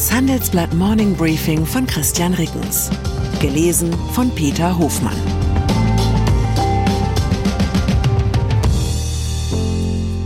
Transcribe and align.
Das 0.00 0.10
Handelsblatt 0.10 0.72
Morning 0.72 1.14
Briefing 1.14 1.66
von 1.66 1.86
Christian 1.86 2.32
Rickens. 2.32 2.88
Gelesen 3.38 3.92
von 4.14 4.34
Peter 4.34 4.78
Hofmann. 4.78 5.14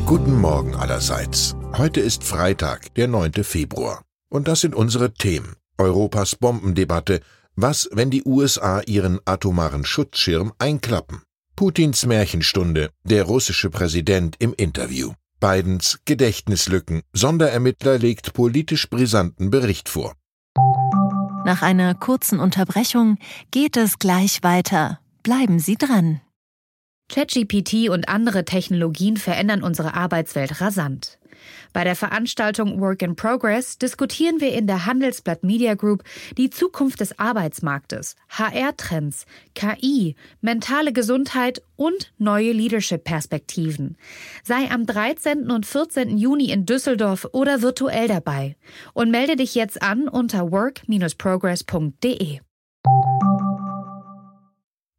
Guten 0.07 0.41
Morgen 0.41 0.77
allerseits. 0.77 1.57
Heute 1.77 1.99
ist 1.99 2.23
Freitag, 2.23 2.95
der 2.95 3.09
9. 3.09 3.43
Februar. 3.43 4.03
Und 4.29 4.47
das 4.47 4.61
sind 4.61 4.77
unsere 4.77 5.13
Themen. 5.13 5.57
Europas 5.77 6.37
Bombendebatte. 6.37 7.19
Was, 7.57 7.89
wenn 7.91 8.11
die 8.11 8.23
USA 8.25 8.81
ihren 8.83 9.19
atomaren 9.25 9.85
Schutzschirm 9.85 10.53
einklappen? 10.61 11.23
Putins 11.57 12.07
Märchenstunde. 12.07 12.91
Der 13.03 13.25
russische 13.25 13.71
Präsident 13.71 14.37
im 14.39 14.55
Interview. 14.55 15.15
Bidens 15.45 15.99
Gedächtnislücken. 16.07 17.03
Sonderermittler 17.13 17.99
legt 17.99 18.33
politisch 18.33 18.89
brisanten 18.89 19.51
Bericht 19.51 19.91
vor. 19.91 20.15
Nach 21.45 21.61
einer 21.61 21.95
kurzen 21.95 22.41
Unterbrechung 22.41 23.19
geht 23.51 23.77
es 23.77 23.99
gleich 23.99 24.43
weiter. 24.43 25.01
Bleiben 25.23 25.59
Sie 25.59 25.77
dran. 25.77 26.23
ChatGPT 27.13 27.91
und 27.91 28.09
andere 28.09 28.47
Technologien 28.47 29.19
verändern 29.19 29.63
unsere 29.63 29.93
Arbeitswelt 29.93 30.63
rasant. 30.63 31.19
Bei 31.73 31.85
der 31.85 31.97
Veranstaltung 31.97 32.81
Work 32.81 33.03
in 33.03 33.17
Progress 33.17 33.79
diskutieren 33.79 34.41
wir 34.41 34.53
in 34.53 34.67
der 34.67 34.87
Handelsblatt 34.87 35.45
Media 35.45 35.75
Group 35.75 36.05
die 36.37 36.51
Zukunft 36.51 37.01
des 37.01 37.19
Arbeitsmarktes, 37.19 38.17
HR-Trends, 38.31 39.27
KI, 39.55 40.17
mentale 40.41 40.93
Gesundheit 40.93 41.63
und 41.77 42.13
neue 42.19 42.53
Leadership-Perspektiven. 42.53 43.97
Sei 44.43 44.71
am 44.71 44.87
13. 44.87 45.51
und 45.51 45.67
14. 45.67 46.17
Juni 46.17 46.51
in 46.51 46.67
Düsseldorf 46.67 47.27
oder 47.33 47.63
virtuell 47.63 48.09
dabei 48.09 48.57
und 48.93 49.11
melde 49.11 49.37
dich 49.37 49.55
jetzt 49.55 49.83
an 49.83 50.09
unter 50.09 50.51
work-progress.de. 50.51 52.41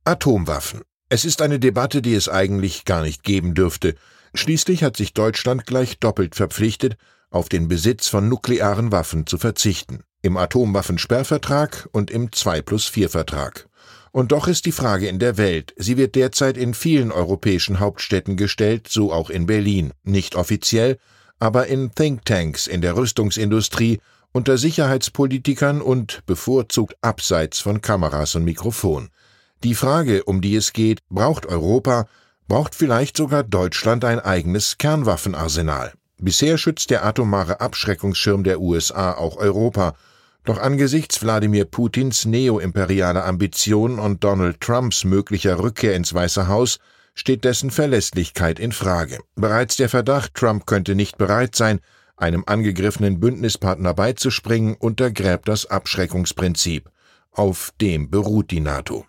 Atomwaffen. 0.04 0.82
Es 1.09 1.26
ist 1.26 1.42
eine 1.42 1.59
Debatte, 1.59 2.02
die 2.02 2.14
es 2.14 2.30
eigentlich 2.30 2.86
gar 2.86 3.02
nicht 3.02 3.24
geben 3.24 3.54
dürfte. 3.54 3.96
Schließlich 4.36 4.83
hat 4.83 4.97
sich 4.97 5.14
Deutschland 5.14 5.66
gleich 5.66 6.00
doppelt 6.00 6.36
verpflichtet, 6.36 6.97
auf 7.30 7.47
den 7.47 7.67
Besitz 7.67 8.08
von 8.09 8.28
nuklearen 8.28 8.91
Waffen 8.91 9.25
zu 9.25 9.38
verzichten, 9.38 10.03
im 10.22 10.36
Atomwaffensperrvertrag 10.36 11.88
und 11.94 12.11
im 12.11 12.31
2 12.31 12.61
plus 12.61 12.86
4 12.86 13.09
Vertrag. 13.09 13.67
Und 14.11 14.33
doch 14.33 14.47
ist 14.47 14.66
die 14.66 14.72
Frage 14.72 15.08
in 15.08 15.19
der 15.19 15.38
Welt, 15.38 15.73
sie 15.78 15.97
wird 15.97 16.16
derzeit 16.16 16.58
in 16.58 16.73
vielen 16.73 17.11
europäischen 17.11 17.80
Hauptstädten 17.80 18.36
gestellt, 18.36 18.88
so 18.89 19.11
auch 19.11 19.30
in 19.30 19.45
Berlin, 19.45 19.94
nicht 20.03 20.36
offiziell, 20.36 20.97
aber 21.39 21.67
in 21.67 21.91
Thinktanks 21.94 22.67
in 22.67 22.81
der 22.81 22.97
Rüstungsindustrie, 22.97 24.00
unter 24.33 24.58
Sicherheitspolitikern 24.58 25.81
und 25.81 26.25
bevorzugt 26.25 26.95
abseits 27.02 27.59
von 27.59 27.81
Kameras 27.81 28.36
und 28.36 28.44
Mikrofon. 28.44 29.09
Die 29.63 29.75
Frage, 29.75 30.25
um 30.25 30.41
die 30.41 30.56
es 30.56 30.73
geht, 30.73 31.00
braucht 31.09 31.45
Europa 31.45 32.08
braucht 32.48 32.76
vielleicht 32.76 33.18
sogar 33.18 33.44
Deutschland 33.44 34.06
ein 34.06 34.20
eigenes 34.20 34.78
Kernwaffenarsenal. 34.78 35.94
Bisher 36.18 36.58
schützt 36.58 36.90
der 36.92 37.06
atomare 37.06 37.60
Abschreckungsschirm 37.60 38.44
der 38.44 38.62
USA 38.62 39.14
auch 39.14 39.38
Europa, 39.38 39.96
doch 40.46 40.60
angesichts 40.60 41.22
Wladimir 41.22 41.66
Putins 41.66 42.26
neoimperialer 42.26 43.26
Ambitionen 43.26 44.00
und 44.00 44.24
Donald 44.24 44.62
Trumps 44.62 45.04
möglicher 45.04 45.60
Rückkehr 45.60 45.96
ins 45.96 46.14
Weiße 46.14 46.48
Haus 46.48 46.78
steht 47.16 47.44
dessen 47.44 47.72
Verlässlichkeit 47.72 48.59
in 48.59 48.72
Frage. 48.72 49.20
Bereits 49.36 49.76
der 49.78 49.90
Verdacht, 49.90 50.36
Trump 50.36 50.66
könnte 50.66 50.96
nicht 50.96 51.18
bereit 51.18 51.56
sein, 51.56 51.80
einem 52.18 52.44
angegriffenen 52.46 53.20
Bündnispartner 53.20 53.94
beizuspringen, 53.94 54.76
untergräbt 54.76 55.48
das 55.48 55.66
Abschreckungsprinzip. 55.66 56.90
Auf 57.31 57.72
dem 57.81 58.09
beruht 58.09 58.52
die 58.52 58.59
NATO. 58.59 59.06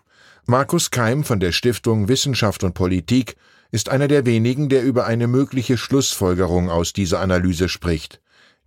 Markus 0.49 0.91
Keim 0.91 1.25
von 1.25 1.41
der 1.41 1.51
Stiftung 1.51 2.07
Wissenschaft 2.07 2.63
und 2.63 2.73
Politik 2.73 3.35
ist 3.69 3.89
einer 3.89 4.07
der 4.07 4.25
wenigen, 4.25 4.69
der 4.69 4.81
über 4.81 5.05
eine 5.05 5.27
mögliche 5.27 5.75
Schlussfolgerung 5.75 6.69
aus 6.69 6.93
dieser 6.93 7.19
Analyse 7.19 7.67
spricht. 7.67 8.21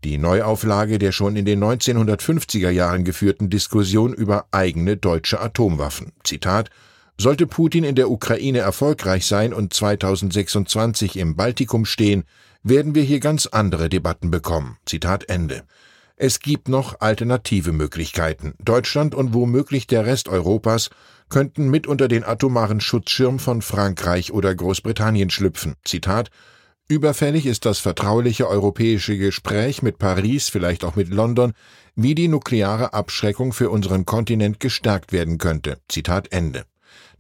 Die 0.05 0.19
Neuauflage 0.19 0.99
der 0.99 1.11
schon 1.11 1.37
in 1.37 1.47
den 1.47 1.65
1950er 1.65 2.69
Jahren 2.69 3.03
geführten 3.05 3.49
Diskussion 3.49 4.13
über 4.13 4.45
eigene 4.51 4.99
deutsche 4.99 5.41
Atomwaffen. 5.41 6.13
Zitat 6.23 6.69
sollte 7.17 7.47
Putin 7.47 7.85
in 7.85 7.95
der 7.95 8.11
Ukraine 8.11 8.59
erfolgreich 8.59 9.25
sein 9.25 9.55
und 9.55 9.73
2026 9.73 11.17
im 11.17 11.35
Baltikum 11.35 11.87
stehen, 11.87 12.25
werden 12.62 12.95
wir 12.95 13.05
hier 13.05 13.21
ganz 13.21 13.47
andere 13.47 13.89
Debatten 13.89 14.31
bekommen. 14.31 14.77
Zitat 14.85 15.31
Ende. 15.31 15.62
Es 16.23 16.41
gibt 16.41 16.69
noch 16.69 17.01
alternative 17.01 17.73
Möglichkeiten. 17.73 18.53
Deutschland 18.59 19.15
und 19.15 19.33
womöglich 19.33 19.87
der 19.87 20.05
Rest 20.05 20.29
Europas 20.29 20.91
könnten 21.31 21.71
mit 21.71 21.87
unter 21.87 22.09
den 22.09 22.25
atomaren 22.25 22.81
Schutzschirm 22.81 23.39
von 23.39 23.63
Frankreich 23.63 24.33
oder 24.33 24.55
Großbritannien 24.55 25.31
schlüpfen. 25.31 25.75
Zitat 25.85 26.31
Überfällig 26.89 27.47
ist 27.47 27.67
das 27.67 27.79
vertrauliche 27.79 28.49
europäische 28.49 29.17
Gespräch 29.17 29.81
mit 29.81 29.99
Paris, 29.99 30.49
vielleicht 30.49 30.85
auch 30.85 30.97
mit 30.97 31.09
London, 31.09 31.53
wie 31.95 32.17
die 32.17 32.27
nukleare 32.27 32.93
Abschreckung 32.95 33.53
für 33.53 33.71
unseren 33.71 34.05
Kontinent 34.05 34.59
gestärkt 34.59 35.13
werden 35.13 35.39
könnte. 35.39 35.79
Zitat 35.89 36.33
Ende. 36.33 36.65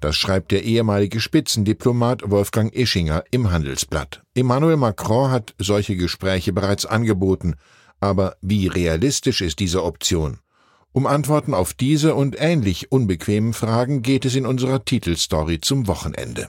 Das 0.00 0.16
schreibt 0.16 0.50
der 0.50 0.64
ehemalige 0.64 1.20
Spitzendiplomat 1.20 2.30
Wolfgang 2.30 2.74
Ischinger 2.74 3.22
im 3.30 3.52
Handelsblatt. 3.52 4.22
Emmanuel 4.34 4.76
Macron 4.76 5.30
hat 5.30 5.54
solche 5.58 5.94
Gespräche 5.94 6.52
bereits 6.52 6.84
angeboten. 6.84 7.54
Aber 8.00 8.36
wie 8.40 8.66
realistisch 8.66 9.42
ist 9.42 9.60
diese 9.60 9.84
Option? 9.84 10.38
Um 10.92 11.06
Antworten 11.06 11.54
auf 11.54 11.72
diese 11.72 12.16
und 12.16 12.34
ähnlich 12.36 12.90
unbequemen 12.90 13.52
Fragen 13.52 14.02
geht 14.02 14.24
es 14.24 14.34
in 14.34 14.44
unserer 14.44 14.84
Titelstory 14.84 15.60
zum 15.60 15.86
Wochenende. 15.86 16.48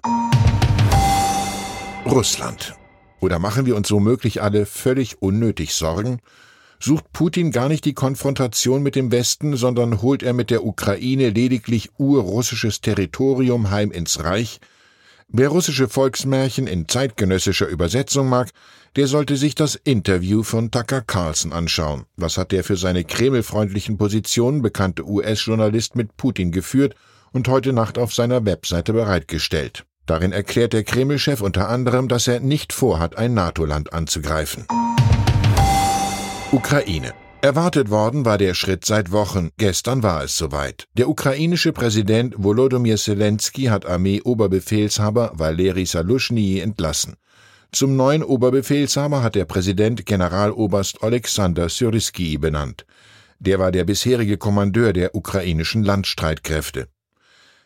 Russland. 2.08 2.74
Oder 3.20 3.38
machen 3.38 3.68
wir 3.68 3.76
uns 3.76 3.92
womöglich 3.92 4.42
alle 4.42 4.66
völlig 4.66 5.22
unnötig 5.22 5.76
Sorgen? 5.76 6.22
Sucht 6.80 7.14
Putin 7.14 7.52
gar 7.52 7.70
nicht 7.70 7.86
die 7.86 7.94
Konfrontation 7.94 8.82
mit 8.82 8.96
dem 8.96 9.12
Westen, 9.12 9.56
sondern 9.56 10.02
holt 10.02 10.24
er 10.24 10.34
mit 10.34 10.50
der 10.50 10.66
Ukraine 10.66 11.30
lediglich 11.30 11.92
urrussisches 12.00 12.82
Territorium 12.82 13.70
heim 13.70 13.92
ins 13.92 14.24
Reich? 14.24 14.60
Wer 15.34 15.48
russische 15.48 15.88
Volksmärchen 15.88 16.68
in 16.68 16.90
zeitgenössischer 16.90 17.68
Übersetzung 17.68 18.28
mag, 18.28 18.50
der 18.98 19.08
sollte 19.08 19.38
sich 19.38 19.56
das 19.56 19.76
Interview 19.76 20.44
von 20.44 20.72
Tucker 20.72 21.00
Carlson 21.00 21.54
anschauen. 21.54 22.04
Was 22.18 22.38
hat 22.38 22.52
der 22.52 22.66
für 22.66 22.76
seine 22.76 23.06
kremlfreundlichen 23.06 23.98
Positionen 23.98 24.62
bekannte 24.62 25.08
US-Journalist 25.08 25.96
mit 25.96 26.18
Putin 26.18 26.52
geführt 26.52 26.96
und 27.32 27.48
heute 27.48 27.72
Nacht 27.72 27.98
auf 27.98 28.14
seiner 28.14 28.46
Webseite 28.46 28.92
bereitgestellt. 28.92 29.86
Darin 30.06 30.34
erklärt 30.34 30.74
der 30.74 30.84
Kreml-Chef 30.84 31.40
unter 31.40 31.70
anderem, 31.70 32.10
dass 32.10 32.28
er 32.28 32.42
nicht 32.42 32.74
vorhat, 32.74 33.18
ein 33.18 33.34
NATO-Land 33.34 33.94
anzugreifen. 33.94 34.66
Ukraine. 36.52 37.14
Erwartet 37.44 37.90
worden 37.90 38.24
war 38.24 38.38
der 38.38 38.54
Schritt 38.54 38.86
seit 38.86 39.12
Wochen. 39.12 39.50
Gestern 39.58 40.04
war 40.04 40.24
es 40.24 40.38
soweit. 40.38 40.88
Der 40.96 41.10
ukrainische 41.10 41.74
Präsident 41.74 42.36
Volodymyr 42.38 42.98
Zelensky 42.98 43.64
hat 43.64 43.88
Armee-Oberbefehlshaber 43.88 45.32
Valeri 45.34 45.88
Salushny 45.88 46.60
entlassen. 46.60 47.16
Zum 47.72 47.96
neuen 47.96 48.22
Oberbefehlshaber 48.22 49.24
hat 49.24 49.34
der 49.34 49.46
Präsident 49.46 50.06
Generaloberst 50.06 51.02
Alexander 51.02 51.68
Syrisky 51.68 52.38
benannt. 52.38 52.86
Der 53.40 53.58
war 53.58 53.72
der 53.72 53.86
bisherige 53.86 54.38
Kommandeur 54.38 54.94
der 54.94 55.16
ukrainischen 55.16 55.84
Landstreitkräfte. 55.84 56.90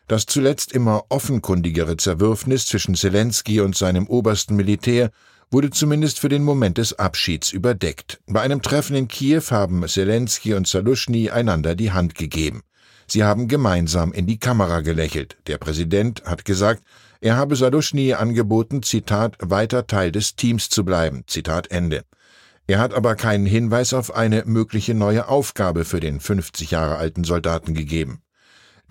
Das 0.08 0.26
zuletzt 0.26 0.72
immer 0.72 1.04
offenkundigere 1.10 1.98
Zerwürfnis 1.98 2.66
zwischen 2.66 2.96
Zelensky 2.96 3.60
und 3.60 3.76
seinem 3.76 4.08
obersten 4.08 4.56
Militär 4.56 5.12
wurde 5.52 5.70
zumindest 5.70 6.20
für 6.20 6.30
den 6.30 6.44
Moment 6.44 6.78
des 6.78 6.98
Abschieds 6.98 7.52
überdeckt. 7.52 8.20
Bei 8.28 8.42
einem 8.42 8.62
Treffen 8.62 8.96
in 8.96 9.08
Kiew 9.08 9.44
haben 9.52 9.88
Zelensky 9.88 10.54
und 10.54 10.68
Saluschny 10.68 11.30
einander 11.30 11.76
die 11.76 11.92
Hand 11.92 12.16
gegeben. 12.16 12.62
Sie 13.08 13.24
haben 13.24 13.48
gemeinsam 13.48 14.14
in 14.14 14.26
die 14.26 14.40
Kamera 14.40 14.82
gelächelt. 14.82 15.38
Der 15.48 15.58
Präsident 15.58 16.24
hat 16.26 16.46
gesagt, 16.46 16.84
er 17.22 17.38
habe 17.38 17.56
Saluschny 17.56 18.14
angeboten, 18.14 18.84
Zitat, 18.84 19.38
weiter 19.40 19.88
Teil 19.88 20.12
des 20.12 20.36
Teams 20.36 20.70
zu 20.70 20.84
bleiben, 20.84 21.24
Zitat 21.28 21.72
Ende. 21.72 22.04
Er 22.68 22.80
hat 22.80 22.94
aber 22.94 23.16
keinen 23.16 23.46
Hinweis 23.46 23.94
auf 23.94 24.16
eine 24.16 24.44
mögliche 24.46 24.96
neue 24.96 25.28
Aufgabe 25.28 25.86
für 25.86 26.00
den 26.00 26.20
50 26.20 26.72
Jahre 26.72 26.98
alten 26.98 27.24
Soldaten 27.24 27.76
gegeben. 27.76 28.22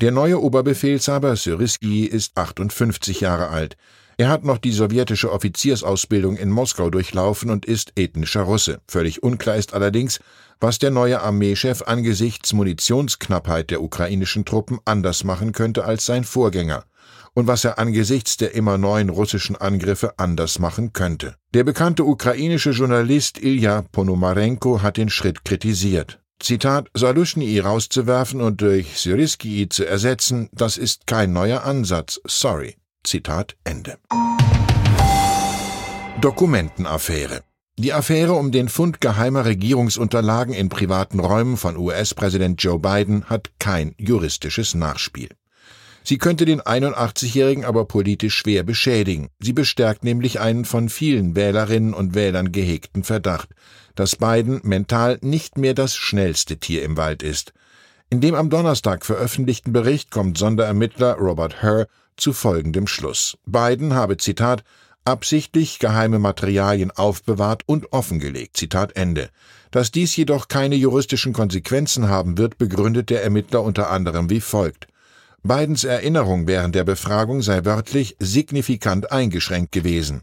Der 0.00 0.12
neue 0.12 0.40
Oberbefehlshaber 0.40 1.36
Syrisky 1.36 2.04
ist 2.04 2.36
58 2.36 3.20
Jahre 3.20 3.48
alt. 3.48 3.76
Er 4.16 4.28
hat 4.28 4.44
noch 4.44 4.58
die 4.58 4.72
sowjetische 4.72 5.32
Offiziersausbildung 5.32 6.36
in 6.36 6.50
Moskau 6.50 6.90
durchlaufen 6.90 7.50
und 7.50 7.64
ist 7.64 7.92
ethnischer 7.96 8.42
Russe. 8.42 8.80
Völlig 8.86 9.22
unklar 9.22 9.56
ist 9.56 9.74
allerdings, 9.74 10.20
was 10.60 10.78
der 10.78 10.90
neue 10.90 11.20
Armeechef 11.20 11.82
angesichts 11.82 12.52
Munitionsknappheit 12.52 13.70
der 13.70 13.82
ukrainischen 13.82 14.44
Truppen 14.44 14.78
anders 14.84 15.24
machen 15.24 15.52
könnte 15.52 15.84
als 15.84 16.06
sein 16.06 16.24
Vorgänger 16.24 16.84
und 17.34 17.48
was 17.48 17.64
er 17.64 17.78
angesichts 17.78 18.36
der 18.36 18.54
immer 18.54 18.78
neuen 18.78 19.10
russischen 19.10 19.56
Angriffe 19.56 20.18
anders 20.18 20.58
machen 20.58 20.92
könnte. 20.92 21.34
Der 21.52 21.64
bekannte 21.64 22.04
ukrainische 22.04 22.70
Journalist 22.70 23.42
Ilya 23.42 23.82
Ponomarenko 23.92 24.82
hat 24.82 24.96
den 24.96 25.10
Schritt 25.10 25.44
kritisiert. 25.44 26.20
Zitat, 26.40 26.88
Salushny 26.94 27.58
rauszuwerfen 27.58 28.40
und 28.40 28.60
durch 28.60 28.98
Syrisky 28.98 29.68
zu 29.68 29.84
ersetzen, 29.84 30.48
das 30.52 30.76
ist 30.76 31.06
kein 31.06 31.32
neuer 31.32 31.64
Ansatz. 31.64 32.20
Sorry. 32.26 32.76
Zitat 33.04 33.56
Ende. 33.64 33.98
Dokumentenaffäre. 36.20 37.42
Die 37.76 37.92
Affäre 37.92 38.34
um 38.34 38.52
den 38.52 38.68
Fund 38.68 39.00
geheimer 39.00 39.44
Regierungsunterlagen 39.44 40.54
in 40.54 40.68
privaten 40.68 41.20
Räumen 41.20 41.56
von 41.56 41.76
US-Präsident 41.76 42.62
Joe 42.62 42.78
Biden 42.78 43.24
hat 43.24 43.50
kein 43.58 43.94
juristisches 43.98 44.74
Nachspiel. 44.74 45.28
Sie 46.06 46.18
könnte 46.18 46.44
den 46.44 46.60
81-Jährigen 46.60 47.64
aber 47.64 47.86
politisch 47.86 48.36
schwer 48.36 48.62
beschädigen. 48.62 49.28
Sie 49.40 49.54
bestärkt 49.54 50.04
nämlich 50.04 50.38
einen 50.38 50.64
von 50.64 50.88
vielen 50.88 51.34
Wählerinnen 51.34 51.94
und 51.94 52.14
Wählern 52.14 52.52
gehegten 52.52 53.04
Verdacht, 53.04 53.48
dass 53.94 54.16
Biden 54.16 54.60
mental 54.62 55.18
nicht 55.22 55.58
mehr 55.58 55.74
das 55.74 55.96
schnellste 55.96 56.58
Tier 56.58 56.82
im 56.82 56.96
Wald 56.96 57.22
ist. 57.22 57.52
In 58.10 58.20
dem 58.20 58.34
am 58.34 58.50
Donnerstag 58.50 59.04
veröffentlichten 59.04 59.72
Bericht 59.72 60.10
kommt 60.10 60.38
Sonderermittler 60.38 61.14
Robert 61.14 61.62
Herr 61.62 61.88
zu 62.16 62.32
folgendem 62.32 62.86
Schluss. 62.86 63.36
Biden 63.46 63.94
habe, 63.94 64.16
Zitat, 64.16 64.64
absichtlich 65.04 65.78
geheime 65.78 66.18
Materialien 66.18 66.90
aufbewahrt 66.90 67.62
und 67.66 67.92
offengelegt. 67.92 68.56
Zitat 68.56 68.96
Ende. 68.96 69.30
Dass 69.70 69.90
dies 69.90 70.16
jedoch 70.16 70.48
keine 70.48 70.76
juristischen 70.76 71.32
Konsequenzen 71.32 72.08
haben 72.08 72.38
wird, 72.38 72.58
begründet 72.58 73.10
der 73.10 73.22
Ermittler 73.22 73.62
unter 73.62 73.90
anderem 73.90 74.30
wie 74.30 74.40
folgt. 74.40 74.86
Bidens 75.42 75.84
Erinnerung 75.84 76.46
während 76.46 76.74
der 76.74 76.84
Befragung 76.84 77.42
sei 77.42 77.64
wörtlich 77.64 78.16
signifikant 78.18 79.12
eingeschränkt 79.12 79.72
gewesen. 79.72 80.22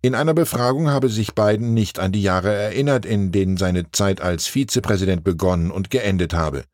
In 0.00 0.14
einer 0.14 0.32
Befragung 0.32 0.90
habe 0.90 1.08
sich 1.08 1.34
Biden 1.34 1.74
nicht 1.74 1.98
an 1.98 2.12
die 2.12 2.22
Jahre 2.22 2.52
erinnert, 2.54 3.04
in 3.04 3.32
denen 3.32 3.56
seine 3.56 3.90
Zeit 3.92 4.20
als 4.20 4.46
Vizepräsident 4.46 5.24
begonnen 5.24 5.70
und 5.70 5.90
geendet 5.90 6.32
habe. 6.34 6.64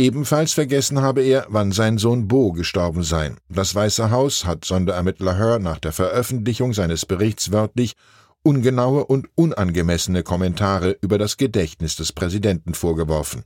Ebenfalls 0.00 0.54
vergessen 0.54 1.02
habe 1.02 1.20
er, 1.20 1.44
wann 1.50 1.72
sein 1.72 1.98
Sohn 1.98 2.26
Bo 2.26 2.52
gestorben 2.52 3.02
sei. 3.02 3.34
Das 3.50 3.74
Weiße 3.74 4.10
Haus 4.10 4.46
hat 4.46 4.64
Sonderermittler 4.64 5.36
Hör 5.36 5.58
nach 5.58 5.78
der 5.78 5.92
Veröffentlichung 5.92 6.72
seines 6.72 7.04
Berichts 7.04 7.52
wörtlich 7.52 7.96
ungenaue 8.42 9.04
und 9.04 9.28
unangemessene 9.34 10.22
Kommentare 10.22 10.96
über 11.02 11.18
das 11.18 11.36
Gedächtnis 11.36 11.96
des 11.96 12.14
Präsidenten 12.14 12.72
vorgeworfen. 12.72 13.44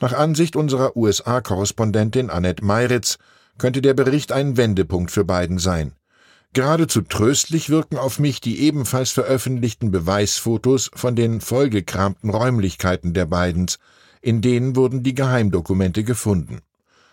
Nach 0.00 0.14
Ansicht 0.14 0.56
unserer 0.56 0.96
USA-Korrespondentin 0.96 2.30
Annette 2.30 2.64
Meiritz 2.64 3.18
könnte 3.58 3.82
der 3.82 3.92
Bericht 3.92 4.32
ein 4.32 4.56
Wendepunkt 4.56 5.10
für 5.10 5.26
Biden 5.26 5.58
sein. 5.58 5.92
Geradezu 6.54 7.02
tröstlich 7.02 7.68
wirken 7.68 7.98
auf 7.98 8.18
mich 8.18 8.40
die 8.40 8.60
ebenfalls 8.60 9.10
veröffentlichten 9.10 9.90
Beweisfotos 9.90 10.90
von 10.94 11.14
den 11.14 11.42
vollgekramten 11.42 12.30
Räumlichkeiten 12.30 13.12
der 13.12 13.26
Bidens, 13.26 13.78
in 14.24 14.40
denen 14.40 14.74
wurden 14.74 15.02
die 15.02 15.14
Geheimdokumente 15.14 16.02
gefunden. 16.02 16.60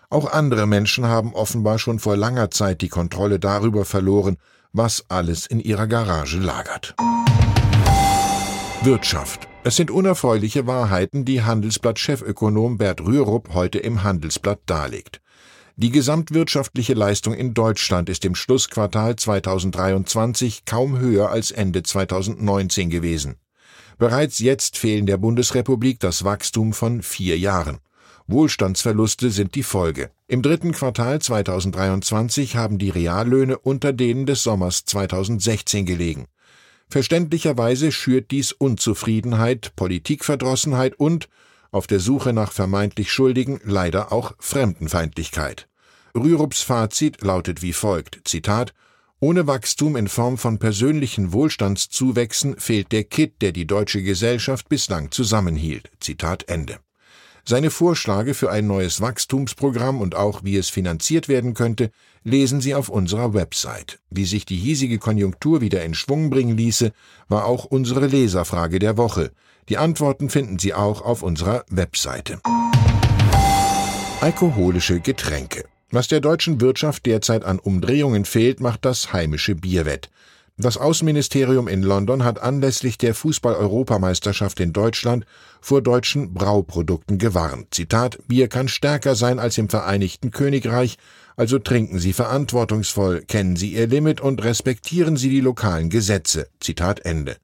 Auch 0.09 0.31
andere 0.31 0.65
Menschen 0.65 1.05
haben 1.05 1.33
offenbar 1.33 1.77
schon 1.77 1.99
vor 1.99 2.17
langer 2.17 2.51
Zeit 2.51 2.81
die 2.81 2.89
Kontrolle 2.89 3.39
darüber 3.39 3.85
verloren, 3.85 4.37
was 4.73 5.05
alles 5.09 5.45
in 5.45 5.59
ihrer 5.59 5.87
Garage 5.87 6.39
lagert. 6.39 6.95
Wirtschaft 8.83 9.47
es 9.63 9.75
sind 9.75 9.91
unerfreuliche 9.91 10.65
Wahrheiten, 10.65 11.23
die 11.23 11.43
Handelsblatt-Chefökonom 11.43 12.79
Bert 12.79 13.01
Rürup 13.01 13.53
heute 13.53 13.77
im 13.77 14.01
Handelsblatt 14.01 14.61
darlegt. 14.65 15.21
Die 15.75 15.91
gesamtwirtschaftliche 15.91 16.95
Leistung 16.95 17.35
in 17.35 17.53
Deutschland 17.53 18.09
ist 18.09 18.25
im 18.25 18.33
Schlussquartal 18.33 19.17
2023 19.17 20.65
kaum 20.65 20.97
höher 20.97 21.29
als 21.29 21.51
Ende 21.51 21.83
2019 21.83 22.89
gewesen. 22.89 23.35
Bereits 24.01 24.39
jetzt 24.39 24.80
fehlen 24.80 25.06
der 25.06 25.18
Bundesrepublik 25.18 26.00
das 26.00 26.24
Wachstum 26.24 26.74
von 26.74 27.03
vier 27.03 27.38
Jahren. 27.38 27.77
Wohlstandsverluste 28.25 29.30
sind 29.30 29.53
die 29.53 29.62
Folge. 29.62 30.09
Im 30.27 30.42
dritten 30.42 30.71
Quartal 30.71 31.21
2023 31.21 32.56
haben 32.56 32.80
die 32.80 32.89
Reallöhne 32.89 33.59
unter 33.59 33.94
denen 33.94 34.25
des 34.25 34.42
Sommers 34.42 34.86
2016 34.86 35.86
gelegen. 35.86 36.25
Verständlicherweise 36.89 37.92
schürt 37.92 38.31
dies 38.31 38.53
Unzufriedenheit, 38.53 39.74
Politikverdrossenheit 39.75 40.95
und, 40.95 41.30
auf 41.69 41.86
der 41.86 42.00
Suche 42.00 42.33
nach 42.33 42.51
vermeintlich 42.51 43.12
Schuldigen, 43.12 43.62
leider 43.63 44.12
auch 44.12 44.33
Fremdenfeindlichkeit. 44.39 45.68
Rürups 46.15 46.63
Fazit 46.63 47.21
lautet 47.21 47.62
wie 47.62 47.74
folgt, 47.74 48.21
Zitat, 48.27 48.74
ohne 49.21 49.45
Wachstum 49.45 49.95
in 49.95 50.07
Form 50.07 50.38
von 50.38 50.57
persönlichen 50.57 51.31
Wohlstandszuwächsen 51.31 52.57
fehlt 52.57 52.91
der 52.91 53.03
Kitt, 53.03 53.41
der 53.41 53.51
die 53.51 53.68
deutsche 53.68 54.01
Gesellschaft 54.01 54.68
bislang 54.68 55.12
zusammenhielt. 55.12 55.91
Zitat 56.00 56.50
Ende. 56.50 56.79
Seine 57.45 57.69
Vorschläge 57.69 58.33
für 58.33 58.51
ein 58.51 58.65
neues 58.68 59.00
Wachstumsprogramm 59.00 60.01
und 60.01 60.15
auch 60.15 60.44
wie 60.44 60.57
es 60.57 60.69
finanziert 60.69 61.27
werden 61.27 61.53
könnte, 61.53 61.91
lesen 62.23 62.62
Sie 62.62 62.73
auf 62.73 62.89
unserer 62.89 63.33
Website. 63.35 64.00
Wie 64.09 64.25
sich 64.25 64.45
die 64.45 64.57
hiesige 64.57 64.97
Konjunktur 64.97 65.62
wieder 65.62 65.83
in 65.83 65.94
Schwung 65.94 66.31
bringen 66.31 66.57
ließe, 66.57 66.91
war 67.29 67.45
auch 67.45 67.65
unsere 67.65 68.07
Leserfrage 68.07 68.79
der 68.79 68.97
Woche. 68.97 69.31
Die 69.69 69.77
Antworten 69.77 70.29
finden 70.29 70.57
Sie 70.57 70.74
auch 70.74 71.01
auf 71.01 71.21
unserer 71.21 71.63
Webseite. 71.69 72.39
Alkoholische 74.19 75.00
Getränke. 75.00 75.65
Was 75.91 76.07
der 76.07 76.21
deutschen 76.21 76.61
Wirtschaft 76.61 77.05
derzeit 77.05 77.43
an 77.43 77.59
Umdrehungen 77.59 78.23
fehlt, 78.23 78.61
macht 78.61 78.85
das 78.85 79.11
heimische 79.11 79.55
Bierwett. 79.55 80.09
Das 80.57 80.77
Außenministerium 80.77 81.67
in 81.67 81.81
London 81.81 82.23
hat 82.23 82.41
anlässlich 82.41 82.97
der 82.97 83.13
Fußball-Europameisterschaft 83.13 84.59
in 84.59 84.73
Deutschland 84.73 85.25
vor 85.59 85.81
deutschen 85.81 86.33
Brauprodukten 86.33 87.17
gewarnt. 87.17 87.73
Zitat: 87.73 88.19
Bier 88.27 88.47
kann 88.47 88.67
stärker 88.67 89.15
sein 89.15 89.39
als 89.39 89.57
im 89.57 89.69
Vereinigten 89.69 90.31
Königreich, 90.31 90.97
also 91.35 91.59
trinken 91.59 91.99
Sie 91.99 92.13
verantwortungsvoll, 92.13 93.23
kennen 93.27 93.55
Sie 93.55 93.73
Ihr 93.73 93.88
Limit 93.88 94.21
und 94.21 94.43
respektieren 94.43 95.17
Sie 95.17 95.29
die 95.29 95.41
lokalen 95.41 95.89
Gesetze. 95.89 96.47
Zitat 96.59 97.05
Ende. 97.05 97.38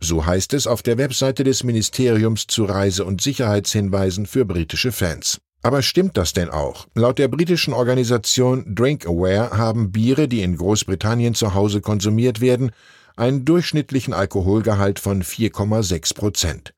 So 0.00 0.26
heißt 0.26 0.52
es 0.52 0.66
auf 0.66 0.82
der 0.82 0.98
Webseite 0.98 1.44
des 1.44 1.62
Ministeriums 1.62 2.46
zu 2.46 2.64
Reise- 2.64 3.04
und 3.04 3.22
Sicherheitshinweisen 3.22 4.26
für 4.26 4.44
britische 4.44 4.92
Fans. 4.92 5.38
Aber 5.66 5.82
stimmt 5.82 6.16
das 6.16 6.32
denn 6.32 6.48
auch? 6.48 6.86
Laut 6.94 7.18
der 7.18 7.26
britischen 7.26 7.74
Organisation 7.74 8.76
DrinkAware 8.76 9.50
haben 9.58 9.90
Biere, 9.90 10.28
die 10.28 10.42
in 10.42 10.56
Großbritannien 10.56 11.34
zu 11.34 11.54
Hause 11.54 11.80
konsumiert 11.80 12.40
werden, 12.40 12.70
einen 13.16 13.44
durchschnittlichen 13.44 14.14
Alkoholgehalt 14.14 15.00
von 15.00 15.24
4,6 15.24 16.14
Prozent. 16.14 16.72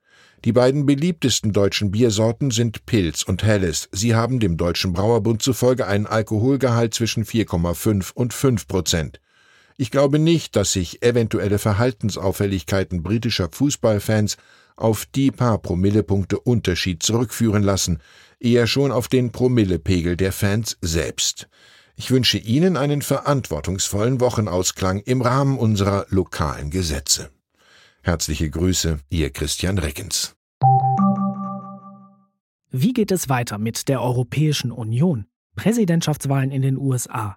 Die 0.46 0.52
beiden 0.52 0.86
beliebtesten 0.86 1.52
deutschen 1.52 1.90
Biersorten 1.90 2.50
sind 2.50 2.86
Pilz 2.86 3.24
und 3.24 3.42
Helles. 3.42 3.90
Sie 3.92 4.14
haben 4.14 4.40
dem 4.40 4.56
Deutschen 4.56 4.94
Brauerbund 4.94 5.42
zufolge 5.42 5.86
einen 5.86 6.06
Alkoholgehalt 6.06 6.94
zwischen 6.94 7.26
4,5 7.26 8.12
und 8.14 8.32
5 8.32 8.66
Prozent. 8.68 9.20
Ich 9.80 9.92
glaube 9.92 10.18
nicht, 10.18 10.56
dass 10.56 10.72
sich 10.72 11.04
eventuelle 11.04 11.60
Verhaltensauffälligkeiten 11.60 13.04
britischer 13.04 13.48
Fußballfans 13.48 14.36
auf 14.74 15.06
die 15.06 15.30
paar 15.30 15.58
Promillepunkte 15.58 16.40
Unterschied 16.40 17.04
zurückführen 17.04 17.62
lassen, 17.62 18.00
eher 18.40 18.66
schon 18.66 18.90
auf 18.90 19.06
den 19.06 19.30
Promillepegel 19.30 20.16
der 20.16 20.32
Fans 20.32 20.78
selbst. 20.80 21.48
Ich 21.94 22.10
wünsche 22.10 22.38
Ihnen 22.38 22.76
einen 22.76 23.02
verantwortungsvollen 23.02 24.20
Wochenausklang 24.20 24.98
im 24.98 25.22
Rahmen 25.22 25.56
unserer 25.56 26.06
lokalen 26.08 26.70
Gesetze. 26.70 27.30
Herzliche 28.02 28.50
Grüße, 28.50 28.98
Ihr 29.10 29.30
Christian 29.30 29.78
Reckens. 29.78 30.34
Wie 32.72 32.92
geht 32.92 33.12
es 33.12 33.28
weiter 33.28 33.58
mit 33.58 33.86
der 33.86 34.02
Europäischen 34.02 34.72
Union? 34.72 35.26
Präsidentschaftswahlen 35.54 36.50
in 36.50 36.62
den 36.62 36.76
USA, 36.76 37.36